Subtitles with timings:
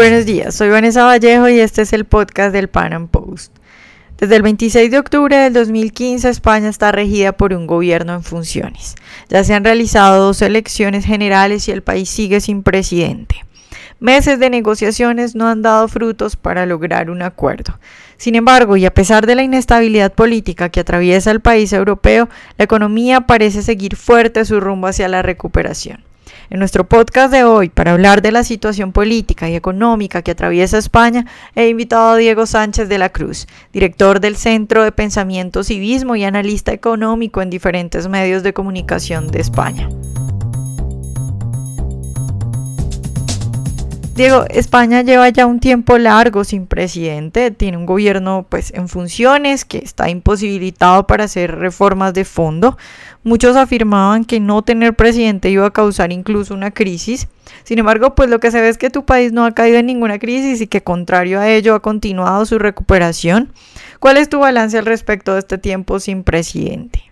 [0.00, 3.54] Buenos días, soy Vanessa Vallejo y este es el podcast del Pan Am Post.
[4.16, 8.94] Desde el 26 de octubre del 2015 España está regida por un gobierno en funciones.
[9.28, 13.44] Ya se han realizado dos elecciones generales y el país sigue sin presidente.
[13.98, 17.78] Meses de negociaciones no han dado frutos para lograr un acuerdo.
[18.16, 22.64] Sin embargo, y a pesar de la inestabilidad política que atraviesa el país europeo, la
[22.64, 26.09] economía parece seguir fuerte su rumbo hacia la recuperación.
[26.50, 30.78] En nuestro podcast de hoy, para hablar de la situación política y económica que atraviesa
[30.78, 36.16] España, he invitado a Diego Sánchez de la Cruz, director del Centro de Pensamiento Civismo
[36.16, 39.88] y analista económico en diferentes medios de comunicación de España.
[44.14, 49.64] Diego, España lleva ya un tiempo largo sin presidente, tiene un gobierno pues en funciones
[49.64, 52.76] que está imposibilitado para hacer reformas de fondo.
[53.22, 57.28] Muchos afirmaban que no tener presidente iba a causar incluso una crisis.
[57.64, 59.86] Sin embargo, pues lo que se ve es que tu país no ha caído en
[59.86, 63.52] ninguna crisis y que contrario a ello ha continuado su recuperación.
[64.00, 67.04] ¿Cuál es tu balance al respecto de este tiempo sin presidente?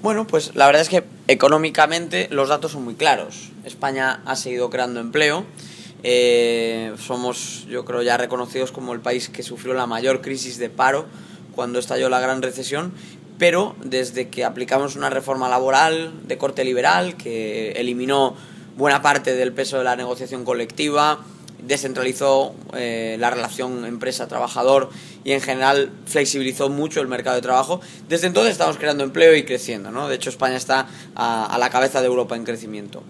[0.00, 3.50] Bueno, pues la verdad es que económicamente los datos son muy claros.
[3.64, 5.44] España ha seguido creando empleo
[6.02, 10.70] eh, somos, yo creo, ya reconocidos como el país que sufrió la mayor crisis de
[10.70, 11.06] paro
[11.54, 12.92] cuando estalló la gran recesión,
[13.38, 18.36] pero desde que aplicamos una reforma laboral de corte liberal que eliminó
[18.76, 21.18] buena parte del peso de la negociación colectiva,
[21.62, 24.90] descentralizó eh, la relación empresa-trabajador
[25.24, 27.80] y en general flexibilizó mucho el mercado de trabajo.
[28.08, 30.08] Desde entonces estamos creando empleo y creciendo, ¿no?
[30.08, 33.02] De hecho, España está a la cabeza de Europa en crecimiento.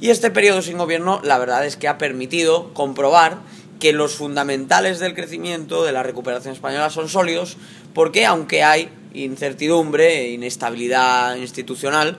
[0.00, 3.38] Y este periodo sin gobierno, la verdad es que ha permitido comprobar
[3.80, 7.56] que los fundamentales del crecimiento, de la recuperación española, son sólidos,
[7.94, 12.18] porque aunque hay incertidumbre e inestabilidad institucional,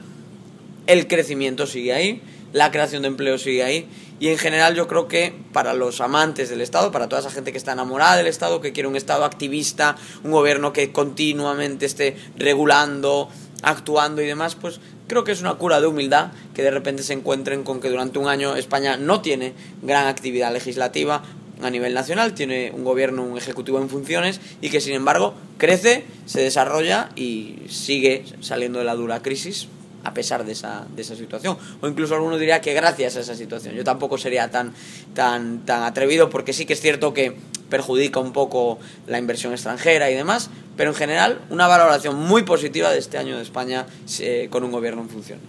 [0.88, 2.22] el crecimiento sigue ahí,
[2.53, 3.88] la creación de empleo sigue ahí,
[4.19, 7.52] y en general yo creo que para los amantes del Estado, para toda esa gente
[7.52, 12.18] que está enamorada del Estado, que quiere un Estado activista, un gobierno que continuamente esté
[12.35, 13.30] regulando,
[13.62, 17.13] actuando y demás, pues creo que es una cura de humildad que de repente se
[17.13, 21.23] encuentren con que durante un año España no tiene gran actividad legislativa
[21.62, 26.06] a nivel nacional, tiene un gobierno, un ejecutivo en funciones y que sin embargo crece,
[26.25, 29.68] se desarrolla y sigue saliendo de la dura crisis
[30.07, 31.57] a pesar de esa, de esa situación.
[31.81, 33.75] O incluso alguno diría que gracias a esa situación.
[33.75, 34.73] Yo tampoco sería tan,
[35.13, 37.35] tan, tan atrevido porque sí que es cierto que
[37.69, 42.90] perjudica un poco la inversión extranjera y demás, pero en general una valoración muy positiva
[42.90, 43.85] de este año de España
[44.19, 45.45] eh, con un gobierno en funciones.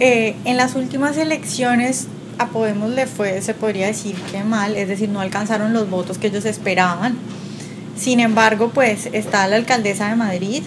[0.00, 2.06] Eh, en las últimas elecciones
[2.38, 6.16] a Podemos le fue, se podría decir que mal, es decir, no alcanzaron los votos
[6.16, 7.18] que ellos esperaban.
[7.94, 10.62] Sin embargo, pues está la alcaldesa de Madrid,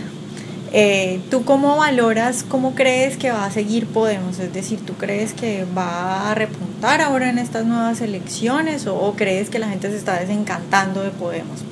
[0.72, 4.40] eh, ¿Tú cómo valoras, cómo crees que va a seguir Podemos?
[4.40, 9.50] Es decir, ¿tú crees que va a repuntar ahora en estas nuevas elecciones o, crees
[9.50, 11.64] que la gente se está desencantando de Podemos?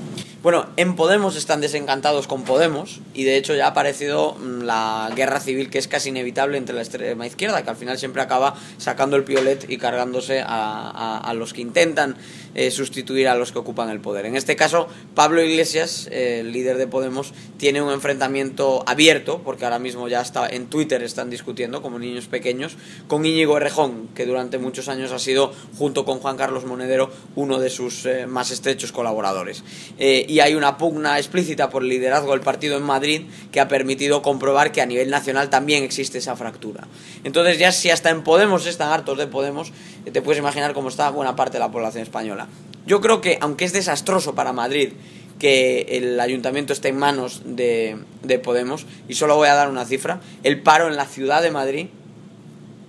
[0.44, 5.10] Bueno, en Podemos están desencantados con Podemos y de hecho ya ha aparecido mm, la
[5.16, 8.54] guerra civil que es casi inevitable entre la extrema izquierda, que al final siempre acaba
[8.78, 12.18] sacando el piolet y cargándose a, los que intentan
[12.56, 14.26] eh, sustituir a los que ocupan el poder.
[14.26, 19.64] En este caso, Pablo Iglesias, eh, el líder de Podemos, tiene un enfrentamiento abierto, porque
[19.64, 22.76] ahora mismo ya está en Twitter están discutiendo como niños pequeños,
[23.08, 27.60] con Íñigo Errejón, que durante muchos años ha sido, junto con Juan Carlos Monedero, uno
[27.60, 29.64] de sus eh, más estrechos colaboradores.
[29.98, 34.22] y hay una pugna explícita por el liderazgo del partido en Madrid que ha permitido
[34.22, 36.88] comprobar que a nivel nacional también existe esa fractura.
[37.24, 39.72] Entonces ya si hasta en Podemos están hartos de Podemos,
[40.12, 42.48] te puedes imaginar cómo está buena parte de la población española.
[42.86, 44.94] Yo creo que, aunque es desastroso para Madrid
[45.40, 47.98] que el ayuntamiento esté en manos de,
[48.44, 51.88] Podemos, y solo voy a dar una cifra, el paro en la ciudad de Madrid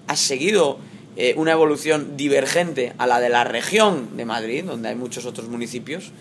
[0.07, 0.79] ha seguido
[1.17, 5.49] eh, una evolución divergente a la de la región de Madrid, donde hay muchos otros
[5.49, 6.13] municipios,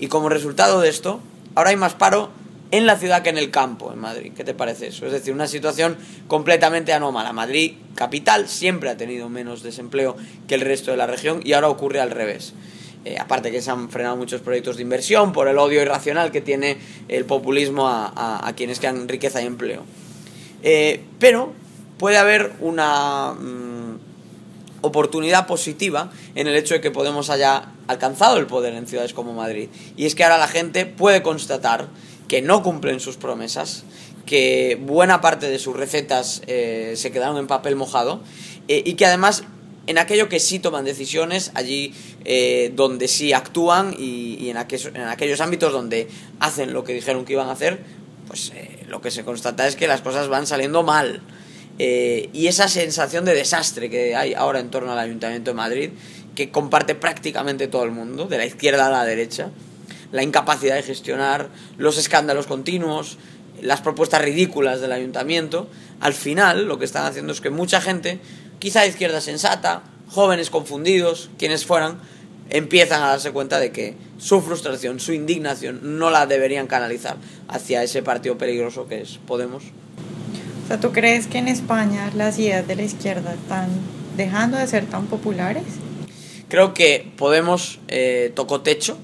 [0.00, 1.20] y como resultado de esto,
[1.54, 2.30] ahora hay más paro
[2.70, 4.32] en la ciudad que en el campo, en Madrid.
[4.34, 5.06] ¿Qué te parece eso?
[5.06, 5.96] Es decir, una situación
[6.26, 7.32] completamente anómala.
[7.32, 10.16] Madrid, capital, siempre ha tenido menos desempleo
[10.46, 12.54] que el resto de la región y ahora ocurre al revés.
[13.04, 16.42] Eh, aparte que se han frenado muchos proyectos de inversión por el odio irracional que
[16.42, 16.76] tiene
[17.08, 19.82] el populismo a, quienes crean riqueza y empleo.
[20.62, 21.52] Eh, pero
[21.98, 23.98] puede haber una mm,
[24.82, 29.32] oportunidad positiva en el hecho de que Podemos haya alcanzado el poder en ciudades como
[29.32, 29.68] Madrid.
[29.96, 31.88] Y es que ahora la gente puede constatar
[32.28, 33.84] que no cumplen sus promesas,
[34.26, 38.20] que buena parte de sus recetas eh, se quedaron en papel mojado
[38.68, 39.42] y que además
[39.90, 41.92] en aquello que sí toman decisiones, allí
[42.24, 46.08] eh, donde sí actúan y, en, aquellos, en, aquellos, ámbitos donde
[46.38, 47.80] hacen lo que dijeron que iban a hacer,
[48.28, 51.22] pues eh, lo que se constata es que las cosas van saliendo mal.
[51.78, 55.90] Eh, y esa sensación de desastre que hay ahora en torno al Ayuntamiento de Madrid,
[56.40, 59.50] que comparte prácticamente todo el mundo, de la izquierda a la derecha,
[60.10, 63.18] la incapacidad de gestionar, los escándalos continuos,
[63.60, 65.68] las propuestas ridículas del ayuntamiento,
[66.00, 68.20] al final lo que están haciendo es que mucha gente,
[68.58, 71.98] quizá de izquierda sensata, jóvenes confundidos, quienes fueran,
[72.48, 77.82] empiezan a darse cuenta de que su frustración, su indignación, no la deberían canalizar hacia
[77.82, 79.64] ese partido peligroso que es Podemos.
[80.64, 83.68] O sea, ¿tú crees que en España las ideas de la izquierda están
[84.16, 85.64] dejando de ser tan populares?
[86.50, 88.98] Creo que Podemos eh, tocó techo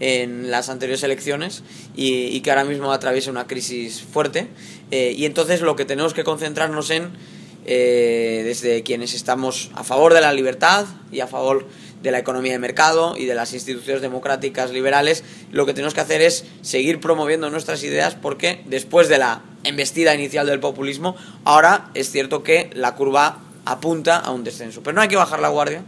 [0.00, 1.62] en las anteriores elecciones
[1.94, 4.48] y, que ahora mismo atraviesa una crisis fuerte.
[4.90, 7.10] Eh, y entonces lo que tenemos que concentrarnos en,
[7.64, 11.68] eh, desde quienes estamos a favor de la libertad y a favor
[12.02, 15.22] de la economía de mercado y de las instituciones democráticas liberales,
[15.52, 20.12] lo que tenemos que hacer es seguir promoviendo nuestras ideas porque después de la embestida
[20.12, 21.14] inicial del populismo,
[21.44, 24.82] ahora es cierto que la curva apunta a un descenso.
[24.82, 25.84] Pero no hay que bajar la guardia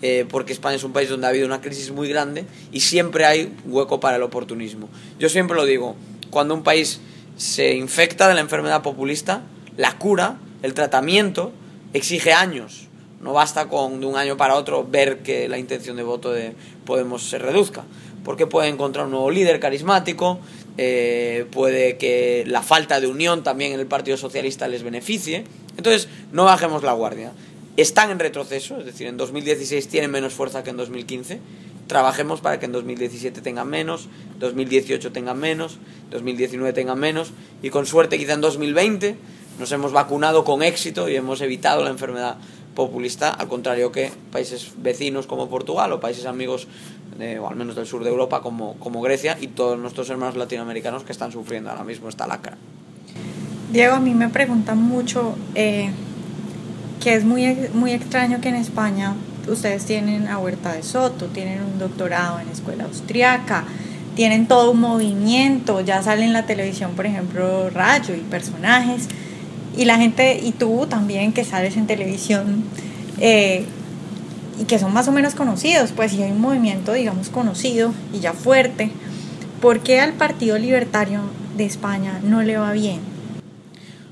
[0.00, 3.24] eh, porque España es un país donde ha habido una crisis muy grande y siempre
[3.24, 4.88] hay hueco para el oportunismo.
[5.18, 5.96] Yo siempre lo digo,
[6.30, 7.00] cuando un país
[7.36, 9.42] se infecta de la enfermedad populista,
[9.76, 11.52] la cura, el tratamiento,
[11.92, 12.88] exige años.
[13.20, 16.54] No basta con de un año para otro ver que la intención de voto de
[16.84, 17.84] Podemos se reduzca,
[18.24, 20.38] porque puede encontrar un nuevo líder carismático,
[20.76, 25.44] eh, puede que la falta de unión también en el Partido Socialista les beneficie.
[25.76, 27.32] Entonces, no bajemos la guardia
[27.82, 31.40] están en retroceso, es decir, en 2016 tienen menos fuerza que en 2015.
[31.86, 34.08] Trabajemos para que en 2017 tengan menos,
[34.40, 35.78] 2018 tengan menos,
[36.10, 37.32] 2019 tengan menos
[37.62, 39.16] y con suerte quizá en 2020
[39.58, 42.36] nos hemos vacunado con éxito y hemos evitado la enfermedad
[42.74, 46.68] populista, al contrario que países vecinos como Portugal o países amigos,
[47.40, 51.02] o al menos del sur de Europa como, como Grecia y todos nuestros hermanos latinoamericanos
[51.04, 52.56] que están sufriendo ahora mismo esta lacra.
[53.72, 55.90] Diego, a mí me preguntan mucho eh,
[57.08, 59.14] que es muy, muy extraño que en España
[59.50, 63.64] ustedes tienen a Huerta de Soto, tienen un doctorado en escuela austriaca,
[64.14, 69.08] tienen todo un movimiento, ya sale en la televisión, por ejemplo, Rayo y personajes,
[69.74, 72.62] y la gente, y tú también que sales en televisión,
[73.20, 73.64] eh,
[74.60, 78.20] y que son más o menos conocidos, pues y hay un movimiento, digamos, conocido y
[78.20, 78.90] ya fuerte,
[79.62, 81.22] ¿por qué al Partido Libertario
[81.56, 83.17] de España no le va bien?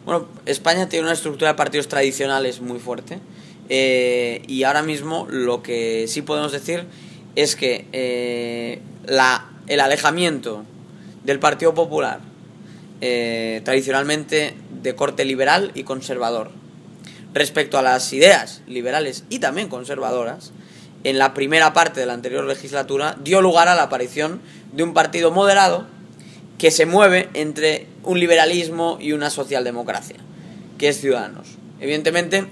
[0.06, 3.18] Bueno, España tiene una estructura de partidos tradicionales muy fuerte
[3.68, 6.84] eh, y ahora mismo lo que sí podemos decir
[7.34, 10.62] es que eh, la, el alejamiento
[11.24, 12.20] del Partido Popular,
[13.00, 16.52] eh, tradicionalmente de corte liberal y conservador,
[17.34, 20.52] respecto a las ideas liberales y también conservadoras,
[21.02, 24.40] en la primera parte de la anterior legislatura dio lugar a la aparición
[24.72, 25.88] de un partido moderado
[26.58, 30.16] que se mueve entre un liberalismo y una socialdemocracia,
[30.78, 31.48] que es Ciudadanos.
[31.80, 32.46] Evidentemente,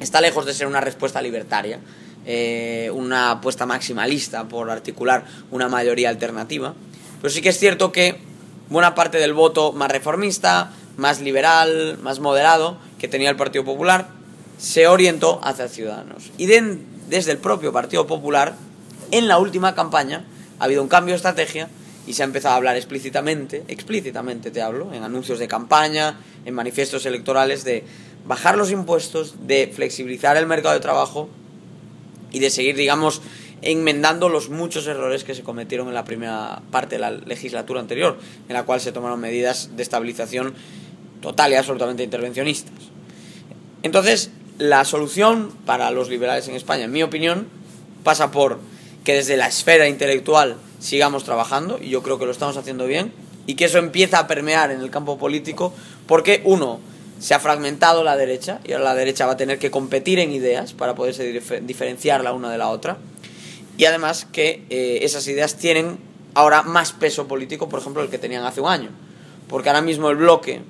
[0.00, 1.78] está lejos de ser una respuesta libertaria,
[2.24, 6.74] eh, una apuesta maximalista por articular una mayoría alternativa,
[7.22, 8.18] pero sí que es cierto que
[8.68, 14.08] buena parte del voto más reformista, más liberal, más moderado que tenía el Partido Popular,
[14.58, 16.30] se orientó hacia Ciudadanos.
[16.38, 18.54] Y desde el propio Partido Popular,
[19.10, 20.24] en la última campaña,
[20.58, 21.68] ha habido un cambio de estrategia
[22.06, 26.54] y se ha empezado a hablar explícitamente, explícitamente te hablo, en anuncios de campaña, en
[26.54, 27.84] manifiestos electorales, de
[28.26, 31.28] bajar los impuestos, de flexibilizar el mercado de trabajo
[32.30, 33.22] y de seguir, digamos,
[33.62, 38.18] enmendando los muchos errores que se cometieron en la primera parte de la legislatura anterior,
[38.48, 40.54] en la cual se tomaron medidas de estabilización
[41.20, 42.74] total y absolutamente intervencionistas.
[43.82, 47.48] Entonces, la solución para los liberales en España, en mi opinión,
[48.04, 48.58] pasa por
[49.04, 53.12] que desde la esfera intelectual sigamos trabajando, y yo creo que lo estamos haciendo bien,
[53.48, 55.72] y que eso empieza a permear en el campo político,
[56.06, 56.78] porque uno,
[57.18, 60.30] se ha fragmentado la derecha, y ahora la derecha va a tener que competir en
[60.30, 62.98] ideas para poderse diferenciar la una de la otra,
[63.76, 65.98] y además que eh, esas ideas tienen
[66.34, 68.90] ahora más peso político, por ejemplo, el que tenían hace un año,
[69.48, 70.60] porque ahora mismo el bloque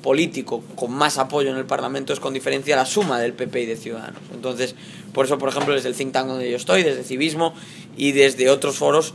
[0.00, 3.66] político con más apoyo en el Parlamento es con diferencia la suma del PP y
[3.66, 4.22] de Ciudadanos.
[4.32, 4.76] Entonces,
[5.12, 7.54] por eso, por ejemplo, desde el think tank donde yo estoy, desde Civismo
[7.96, 9.14] y desde otros foros,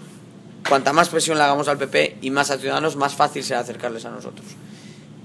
[0.71, 4.05] cuanta más presión le hagamos al PP y más a Ciudadanos, más fácil será acercarles
[4.05, 4.47] a nosotros.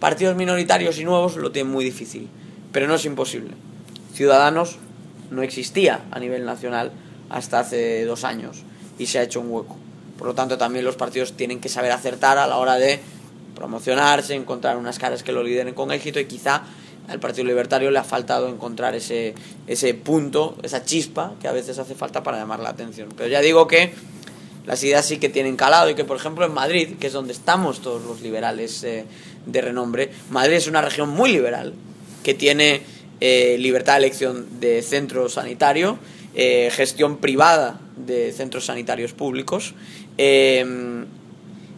[0.01, 2.29] Partidos minoritarios y nuevos lo tienen muy difícil,
[2.73, 3.53] pero no es imposible.
[4.13, 4.79] Ciudadanos
[5.31, 6.91] no existía a nivel nacional
[7.31, 8.65] hasta hace dos años
[8.99, 9.77] y se ha hecho un hueco.
[10.19, 12.99] Por lo tanto, también los partidos tienen que saber acertar a la hora de
[13.55, 16.65] promocionarse, encontrar unas caras que lo lideren con éxito y quizá
[17.07, 19.37] al Partido Libertario le ha faltado encontrar ese,
[19.69, 23.11] ese punto, esa chispa que a veces hace falta para llamar la atención.
[23.17, 23.95] Pero ya digo que
[24.67, 27.33] las ideas sí que tienen calado y que, por ejemplo, en Madrid, que es donde
[27.33, 29.05] estamos todos los liberales eh,
[29.47, 31.73] de renombre, Madrid es una región muy liberal,
[32.25, 32.83] que tiene
[33.21, 35.99] eh, libertad de elección de centro sanitario,
[36.35, 39.75] eh, gestión privada de centros sanitarios públicos,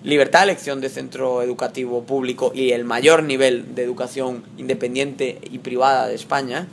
[0.04, 5.58] libertad de elección de centro educativo público y el mayor nivel de educación independiente y
[5.58, 6.66] privada de España,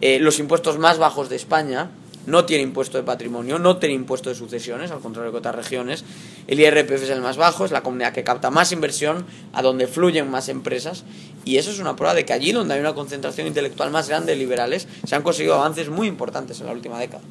[0.00, 1.90] los impuestos más bajos de España,
[2.26, 6.04] no tiene impuesto de patrimonio, no tiene impuesto de sucesiones, al contrario que otras regiones.
[6.46, 9.86] El IRPF es el más bajo, es la comunidad que capta más inversión, a donde
[9.86, 11.04] fluyen más empresas.
[11.44, 14.32] Y eso es una prueba de que allí donde hay una concentración intelectual más grande
[14.32, 17.22] de liberales, se han conseguido avances muy importantes en la última década.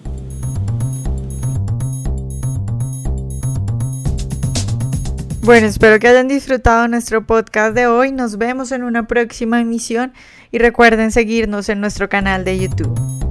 [5.44, 8.12] Bueno, espero que hayan disfrutado nuestro podcast de hoy.
[8.12, 10.14] Nos vemos en una próxima emisión
[10.52, 13.31] y recuerden seguirnos en nuestro canal de YouTube.